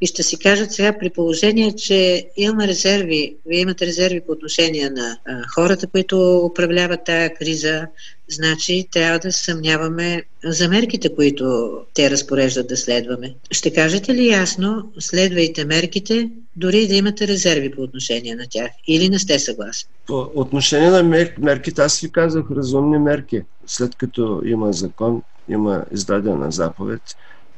[0.01, 4.91] и ще си кажат сега при положение, че имаме резерви, вие имате резерви по отношение
[4.91, 7.87] на а, хората, които управляват тая криза,
[8.29, 13.35] значи трябва да съмняваме за мерките, които те разпореждат да следваме.
[13.51, 18.71] Ще кажете ли ясно, следвайте мерките, дори да имате резерви по отношение на тях?
[18.87, 19.89] Или не сте съгласни?
[20.07, 21.33] По отношение на мер...
[21.39, 23.43] мерките, аз ви казах разумни мерки.
[23.67, 27.03] След като има закон, има издадена заповед,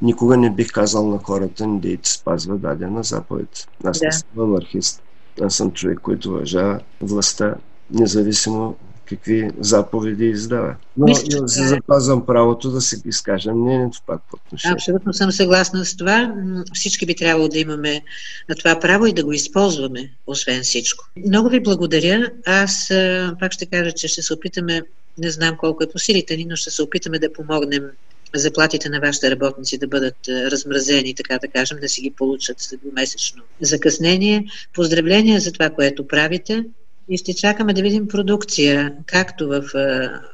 [0.03, 3.69] никога не бих казал на хората не дейте спазва дадена заповед.
[3.85, 4.07] Аз да.
[4.07, 5.03] не съм анархист.
[5.41, 7.55] Аз съм човек, който уважава властта,
[7.91, 8.77] независимо
[9.09, 10.75] какви заповеди издава.
[10.97, 14.73] Но Мисля, си запазвам правото да се изкажа мнението пак по отношение.
[14.75, 16.35] Абсолютно съм съгласна с това.
[16.75, 18.03] Всички би трябвало да имаме
[18.49, 21.05] на това право и да го използваме, освен всичко.
[21.27, 22.31] Много ви благодаря.
[22.47, 22.89] Аз
[23.41, 24.83] пак ще кажа, че ще се опитаме,
[25.19, 27.85] не знам колко е по силите ни, но ще се опитаме да помогнем
[28.35, 32.81] заплатите на вашите работници да бъдат размразени, така да кажем, да си ги получат след
[32.93, 34.47] месечно закъснение.
[34.75, 36.65] Поздравления за това, което правите.
[37.11, 39.63] И ще чакаме да видим продукция, както в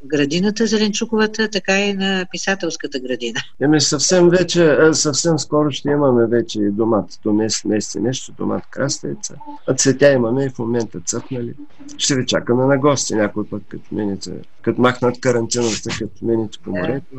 [0.05, 3.41] градината Зеленчуковата, така и на писателската градина.
[3.61, 9.35] Еми съвсем вече, съвсем скоро ще имаме вече и домат, до месец, нещо, домат краставица.
[9.67, 11.55] А цветя имаме и в момента цъфнали.
[11.99, 14.31] Ще ви чакаме на гости някой път, като мените,
[14.63, 17.17] като махнат карантината, като мените по морето.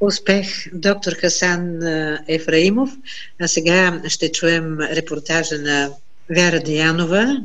[0.00, 1.80] Успех, доктор Хасан
[2.28, 2.90] Ефраимов.
[3.40, 5.90] А сега ще чуем репортажа на
[6.30, 7.36] Вяра Деянова,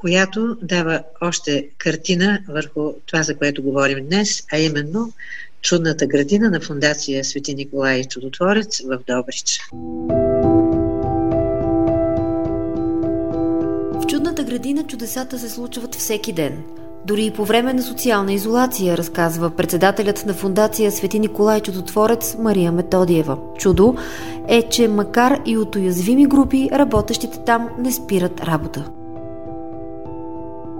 [0.00, 5.12] която дава още картина върху това, за което говорим днес, а именно
[5.62, 9.60] чудната градина на фундация Свети Николай Чудотворец в Добрич.
[13.94, 16.62] В чудната градина чудесата се случват всеки ден.
[17.06, 22.72] Дори и по време на социална изолация, разказва председателят на фундация Свети Николай Чудотворец Мария
[22.72, 23.38] Методиева.
[23.58, 23.96] Чудо
[24.48, 28.90] е, че макар и от уязвими групи, работещите там не спират работа.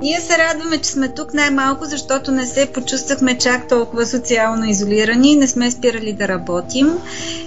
[0.02, 5.36] Ние се радваме, че сме тук най-малко, защото не се почувствахме чак толкова социално изолирани,
[5.36, 6.88] не сме спирали да работим.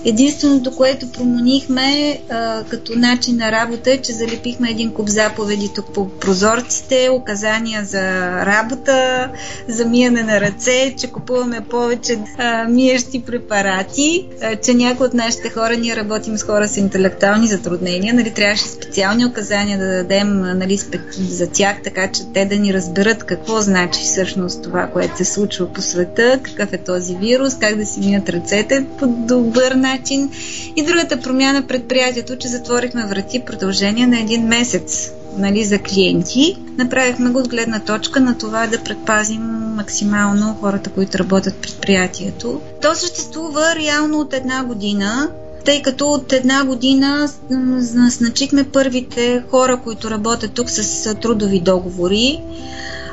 [0.05, 5.93] Единственото, което променихме а, като начин на работа е, че залепихме един куп заповеди тук
[5.93, 8.01] по прозорците, указания за
[8.45, 9.29] работа,
[9.67, 15.49] за мияне на ръце, че купуваме повече а, миещи препарати, а, че някои от нашите
[15.49, 20.79] хора, ние работим с хора с интелектуални затруднения, нали, трябваше специални указания да дадем нали,
[21.17, 25.73] за тях, така че те да ни разберат какво значи всъщност това, което се случва
[25.73, 30.32] по света, какъв е този вирус, как да си минат ръцете по добър начин.
[30.75, 36.58] И другата промяна предприятието, че затворихме врати продължение на един месец нали, за клиенти.
[36.77, 39.41] Направихме го от гледна точка на това да предпазим
[39.75, 42.62] максимално хората, които работят в предприятието.
[42.82, 45.29] То съществува реално от една година
[45.65, 52.39] тъй като от една година назначихме първите хора, които работят тук с трудови договори.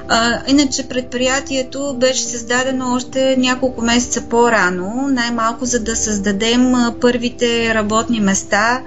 [0.08, 8.20] А, иначе предприятието беше създадено още няколко месеца по-рано, най-малко за да създадем първите работни
[8.20, 8.82] места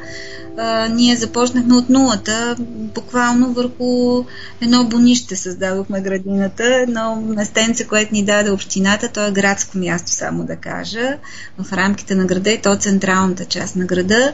[0.90, 2.56] ние започнахме от нулата,
[2.96, 4.24] буквално върху
[4.62, 10.44] едно бонище създадохме градината, едно местенце, което ни даде общината, то е градско място, само
[10.44, 11.18] да кажа,
[11.58, 14.34] в рамките на града и то централната част на града.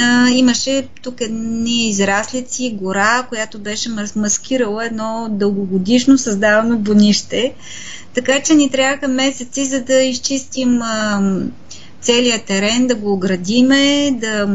[0.00, 7.54] А, имаше тук едни израслици, гора, която беше маскирала едно дългогодишно създавано бонище.
[8.14, 11.20] Така че ни трябваха месеци, за да изчистим а,
[12.06, 14.48] целият терен, да го оградиме, да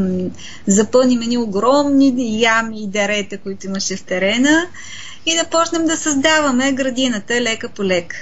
[0.66, 4.66] запълним едни огромни ями и дарета, които имаше в терена
[5.26, 8.16] и да почнем да създаваме градината лека по лека.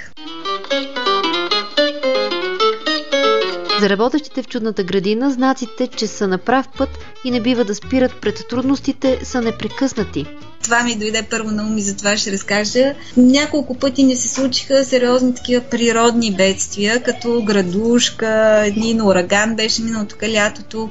[3.80, 6.88] За работещите в чудната градина, знаците, че са на прав път
[7.24, 10.26] и не бива да спират пред трудностите, са непрекъснати.
[10.70, 12.94] Това ми дойде първо на ум и затова ще разкажа.
[13.16, 20.16] Няколко пъти не се случиха сериозни такива природни бедствия, като градушка, един ураган беше миналото
[20.32, 20.90] лятото.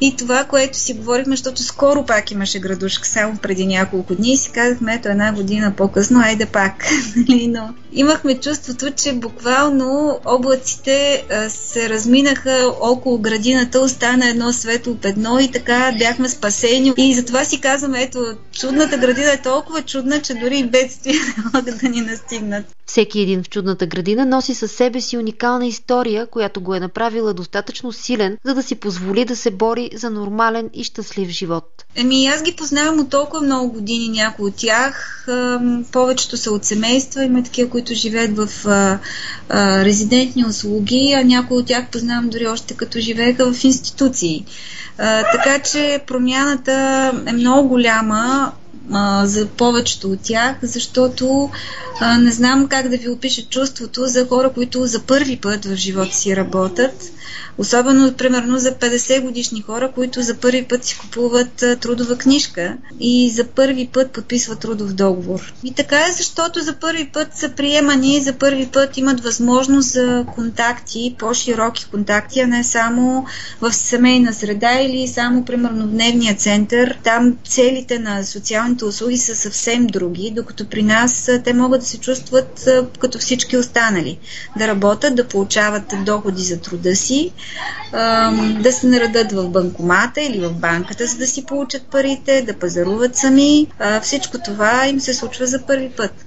[0.00, 4.36] И това, което си говорихме, защото скоро пак имаше градушка, само преди няколко дни, и
[4.36, 6.72] си казахме, ето една година по-късно, айде пак.
[7.28, 15.38] Нали, но имахме чувството, че буквално облаците се разминаха около градината, остана едно светло педно
[15.40, 16.92] и така бяхме спасени.
[16.96, 21.44] И затова си казваме, ето, чудната градина е толкова чудна, че дори и бедствия не
[21.44, 22.64] могат да ни настигнат.
[22.86, 27.34] Всеки един в чудната градина носи със себе си уникална история, която го е направила
[27.34, 31.84] достатъчно силен, за да си позволи да се бори за нормален и щастлив живот.
[31.96, 35.26] Еми, аз ги познавам от толкова много години, някои от тях.
[35.92, 38.98] Повечето са от семейства, има такива, които живеят в а,
[39.48, 44.44] а, резидентни услуги, а някои от тях познавам дори още като живееха в институции.
[44.98, 48.52] А, така че промяната е много голяма
[49.24, 51.50] за повечето от тях, защото
[52.00, 55.76] а, не знам как да ви опиша чувството за хора, които за първи път в
[55.76, 57.12] живота си работят
[57.60, 63.30] Особено, примерно, за 50 годишни хора, които за първи път си купуват трудова книжка и
[63.30, 65.54] за първи път подписват трудов договор.
[65.64, 70.24] И така е, защото за първи път са приемани за първи път имат възможност за
[70.34, 73.26] контакти, по-широки контакти, а не само
[73.60, 76.98] в семейна среда или само, примерно, в дневния център.
[77.04, 81.98] Там целите на социалните услуги са съвсем други, докато при нас те могат да се
[81.98, 82.68] чувстват
[82.98, 84.18] като всички останали.
[84.58, 87.32] Да работят, да получават доходи за труда си,
[88.60, 93.16] да се наредат в банкомата или в банката, за да си получат парите, да пазаруват
[93.16, 93.66] сами.
[94.02, 96.26] Всичко това им се случва за първи път.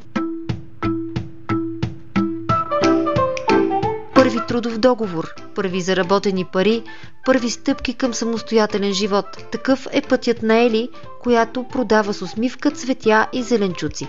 [4.16, 6.84] Първи трудов договор, първи заработени пари,
[7.26, 9.26] първи стъпки към самостоятелен живот.
[9.52, 10.90] Такъв е пътят на Ели,
[11.24, 14.08] която продава с усмивка цветя и зеленчуци.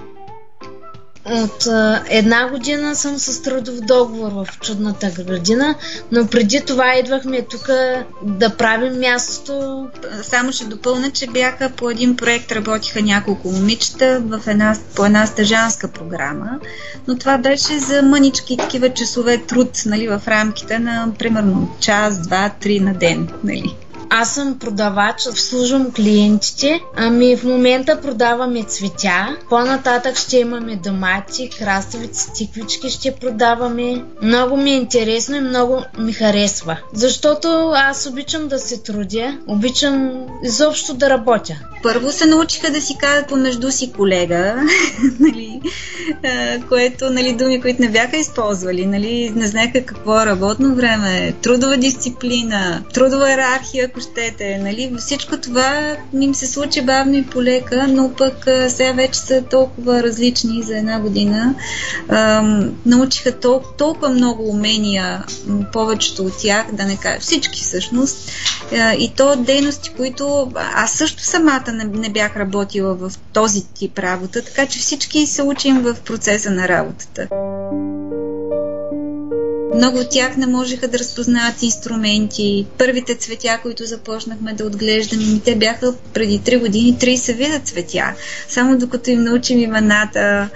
[1.30, 1.66] От
[2.08, 5.74] една година съм с трудов договор в чудната градина,
[6.12, 7.68] но преди това идвахме тук
[8.22, 9.86] да правим мястото.
[10.22, 15.26] Само ще допълня, че бяха по един проект, работиха няколко момичета в една, по една
[15.26, 16.58] стъжанска програма,
[17.08, 22.50] но това беше за мънички такива часове труд нали, в рамките на примерно час, два,
[22.60, 23.28] три на ден.
[23.44, 23.76] Нали.
[24.10, 26.80] Аз съм продавач, обслужвам клиентите.
[26.96, 29.36] Ами в момента продаваме цветя.
[29.48, 34.04] По-нататък ще имаме домати, краставици, тиквички ще продаваме.
[34.22, 36.76] Много ми е интересно и много ми харесва.
[36.92, 41.54] Защото аз обичам да се трудя, обичам изобщо да работя.
[41.82, 44.54] Първо се научиха да си казват помежду си колега,
[45.20, 45.60] нали,
[46.68, 51.76] което, нали, думи, които не бяха използвали, нали, не знаеха какво е работно време, трудова
[51.76, 58.12] дисциплина, трудова иерархия, ако щете, нали, всичко това им се случи бавно и полека, но
[58.18, 61.54] пък сега вече са толкова различни за една година.
[62.86, 65.24] научиха толкова, толкова много умения,
[65.72, 68.30] повечето от тях, да не кажа всички всъщност,
[68.98, 74.42] и то дейности, които аз също самата не, не бях работила в този тип работа,
[74.42, 77.28] така че всички се учим в процеса на работата.
[79.74, 82.66] Много от тях не можеха да разпознават инструменти.
[82.78, 88.14] Първите цветя, които започнахме да отглеждаме, те бяха преди 3 години 30 вида цветя.
[88.48, 90.48] Само докато им научим имената,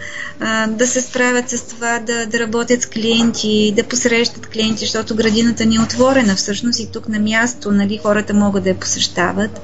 [0.68, 5.64] да се справят с това, да, да работят с клиенти, да посрещат клиенти, защото градината
[5.64, 9.60] ни е отворена всъщност и тук на място нали, хората могат да я посещават,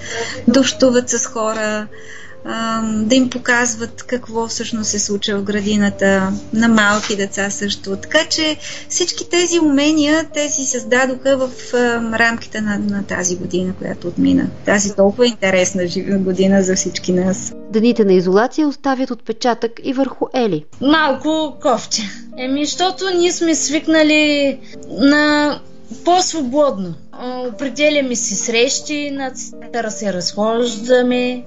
[0.49, 1.87] да общуват с хора,
[2.93, 7.97] да им показват какво всъщност се случва в градината, на малки деца също.
[7.97, 8.57] Така че
[8.89, 11.75] всички тези умения, те си създадоха в
[12.19, 14.47] рамките на, на тази година, която отмина.
[14.65, 15.83] Тази толкова интересна
[16.19, 17.53] година за всички нас.
[17.71, 20.65] Дените на изолация оставят отпечатък и върху Ели.
[20.81, 22.03] Малко кофче.
[22.39, 25.61] Еми, защото ние сме свикнали на
[26.05, 26.95] по-свободно.
[27.49, 31.45] Определяме си срещи, на центъра се разхождаме.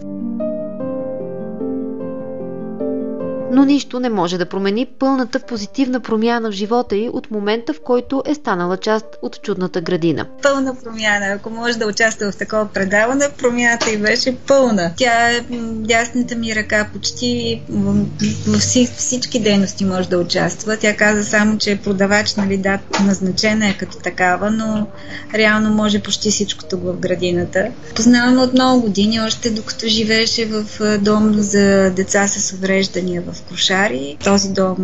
[3.52, 7.82] Но нищо не може да промени пълната позитивна промяна в живота й от момента, в
[7.82, 10.26] който е станала част от чудната градина.
[10.44, 11.26] Пълна промяна.
[11.26, 14.92] Ако може да участва в такова предаване, промяната й беше пълна.
[14.98, 15.42] Тя е
[15.74, 17.62] дясната ми ръка почти
[18.48, 18.62] във
[18.98, 20.78] всички дейности може да участва.
[20.78, 24.88] Тя каза само, че е продавач, нали, да, назначена е като такава, но
[25.34, 27.68] реално може почти всичко тук в градината.
[27.96, 30.66] Познаваме от много години, още докато живееше в
[30.98, 34.18] дом за деца с увреждания в Крушари.
[34.24, 34.78] Този дом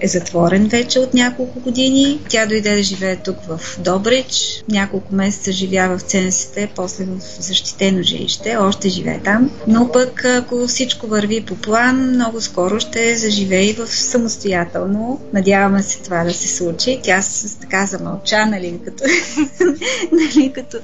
[0.00, 2.20] е затворен вече от няколко години.
[2.28, 4.64] Тя дойде да живее тук в Добрич.
[4.68, 8.56] Няколко месеца живя в ЦНСТ, после в защитено жилище.
[8.56, 9.50] Още живее там.
[9.66, 15.20] Но пък, ако всичко върви по план, много скоро ще заживее и в самостоятелно.
[15.32, 17.00] Надяваме се това да се случи.
[17.02, 19.04] Тя с така замълча, нали, като,
[20.12, 20.76] нали, като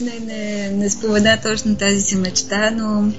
[0.00, 3.12] не, не, не спомена точно тази си мечта, но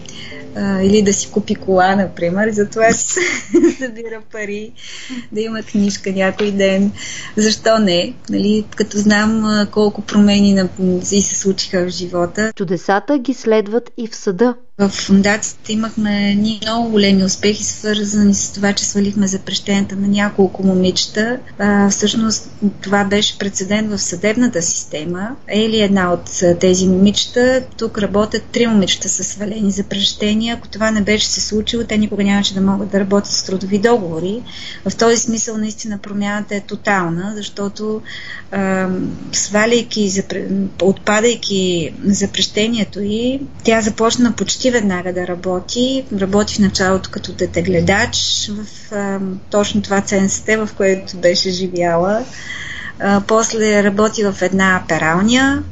[0.83, 2.49] или да си купи кола, например.
[2.51, 2.91] Затова
[3.77, 4.71] събира пари,
[5.31, 6.91] да има книжка някой ден.
[7.37, 8.13] Защо не?
[8.29, 10.69] Нали, като знам колко промени на,
[11.11, 12.53] и се случиха в живота.
[12.55, 14.55] Чудесата ги следват и в съда.
[14.77, 20.63] В фундацията имахме ние много големи успехи, свързани с това, че свалихме запрещенията на няколко
[20.63, 21.39] момичета.
[21.59, 22.51] А, всъщност
[22.81, 25.35] това беше прецедент в съдебната система.
[25.47, 27.63] Ели една от тези момичета.
[27.77, 30.55] Тук работят три момичета с свалени запрещения.
[30.55, 33.77] Ако това не беше се случило, те никога нямаше да могат да работят с трудови
[33.77, 34.41] договори.
[34.89, 38.01] В този смисъл наистина промяната е тотална, защото
[38.51, 38.89] а,
[39.31, 40.23] сваляйки,
[40.81, 46.05] отпадайки запрещението и тя започна почти почти веднага да работи.
[46.21, 52.25] Работи в началото като детегледач в а, точно това ЦНСТ, в което беше живяла.
[52.99, 55.63] А, после работи в една пералня,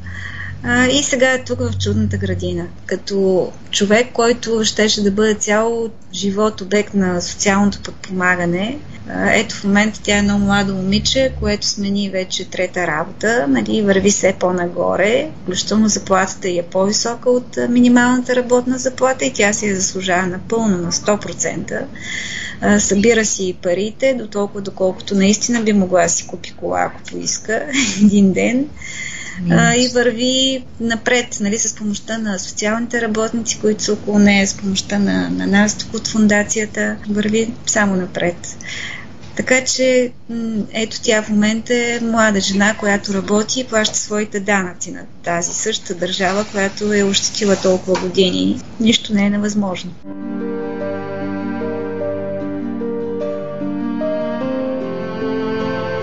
[0.63, 2.65] а, и сега е тук в чудната градина.
[2.85, 8.77] Като човек, който щеше да бъде цял живот обект на социалното подпомагане,
[9.09, 14.11] ето в момента тя е едно младо момиче, което смени вече трета работа, нали, върви
[14.11, 20.27] все по-нагоре, включително заплатата е по-висока от минималната работна заплата и тя си я заслужава
[20.27, 21.85] напълно на 100%.
[22.79, 27.65] Събира си парите до толкова, доколкото наистина би могла да си купи кола, ако поиска
[28.03, 28.67] един ден
[29.51, 34.53] а, и върви напред, нали, с помощта на социалните работници, които са около нея, с
[34.53, 38.57] помощта на, на нас тук от фундацията, върви само напред.
[39.35, 40.11] Така че,
[40.73, 45.53] ето тя в момента е млада жена, която работи и плаща своите данъци на тази
[45.53, 48.61] същата държава, която е ощетила толкова години.
[48.79, 49.91] Нищо не е невъзможно.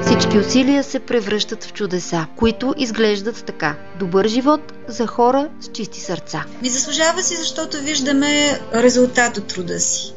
[0.02, 3.76] Всички усилия се превръщат в чудеса, които изглеждат така.
[3.98, 6.44] Добър живот за хора с чисти сърца.
[6.62, 10.12] Ми заслужава си, защото виждаме резултат от труда си.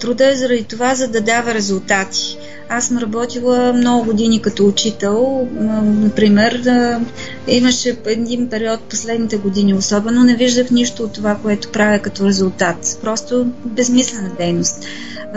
[0.00, 2.38] Труда е заради това, за да дава резултати.
[2.68, 5.48] Аз съм работила много години като учител.
[5.82, 6.62] Например,
[7.48, 12.98] имаше един период последните години, особено не виждах нищо от това, което правя като резултат.
[13.02, 14.84] Просто безмислена дейност.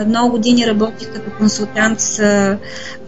[0.04, 2.18] Много години работих като консултант с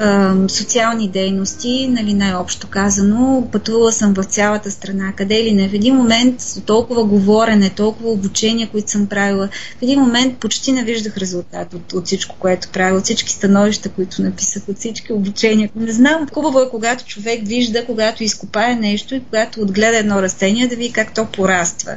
[0.00, 3.48] а, социални дейности, нали, най-общо казано.
[3.52, 5.68] Пътувала съм в цялата страна, къде ли не.
[5.68, 10.84] В един момент толкова говорене, толкова обучение, които съм правила, в един момент почти не
[10.84, 15.70] виждах резултат от, от всичко, което правя, от всички становища, които написах, от всички обучения.
[15.76, 20.68] Не знам, хубаво е, когато човек вижда, когато изкопае нещо и когато отгледа едно растение,
[20.68, 21.92] да види как то пораства.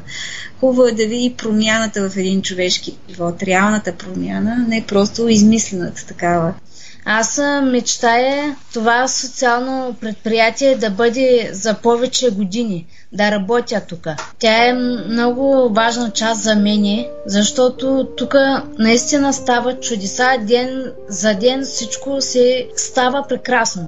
[0.61, 6.53] Хубаво е да види промяната в един човешки живот, реалната промяна, не просто измислената такава.
[7.05, 14.07] Аз мечтая това социално предприятие да бъде за повече години, да работя тук.
[14.39, 18.35] Тя е много важна част за мене, защото тук
[18.79, 23.87] наистина става чудеса, ден за ден всичко се става прекрасно.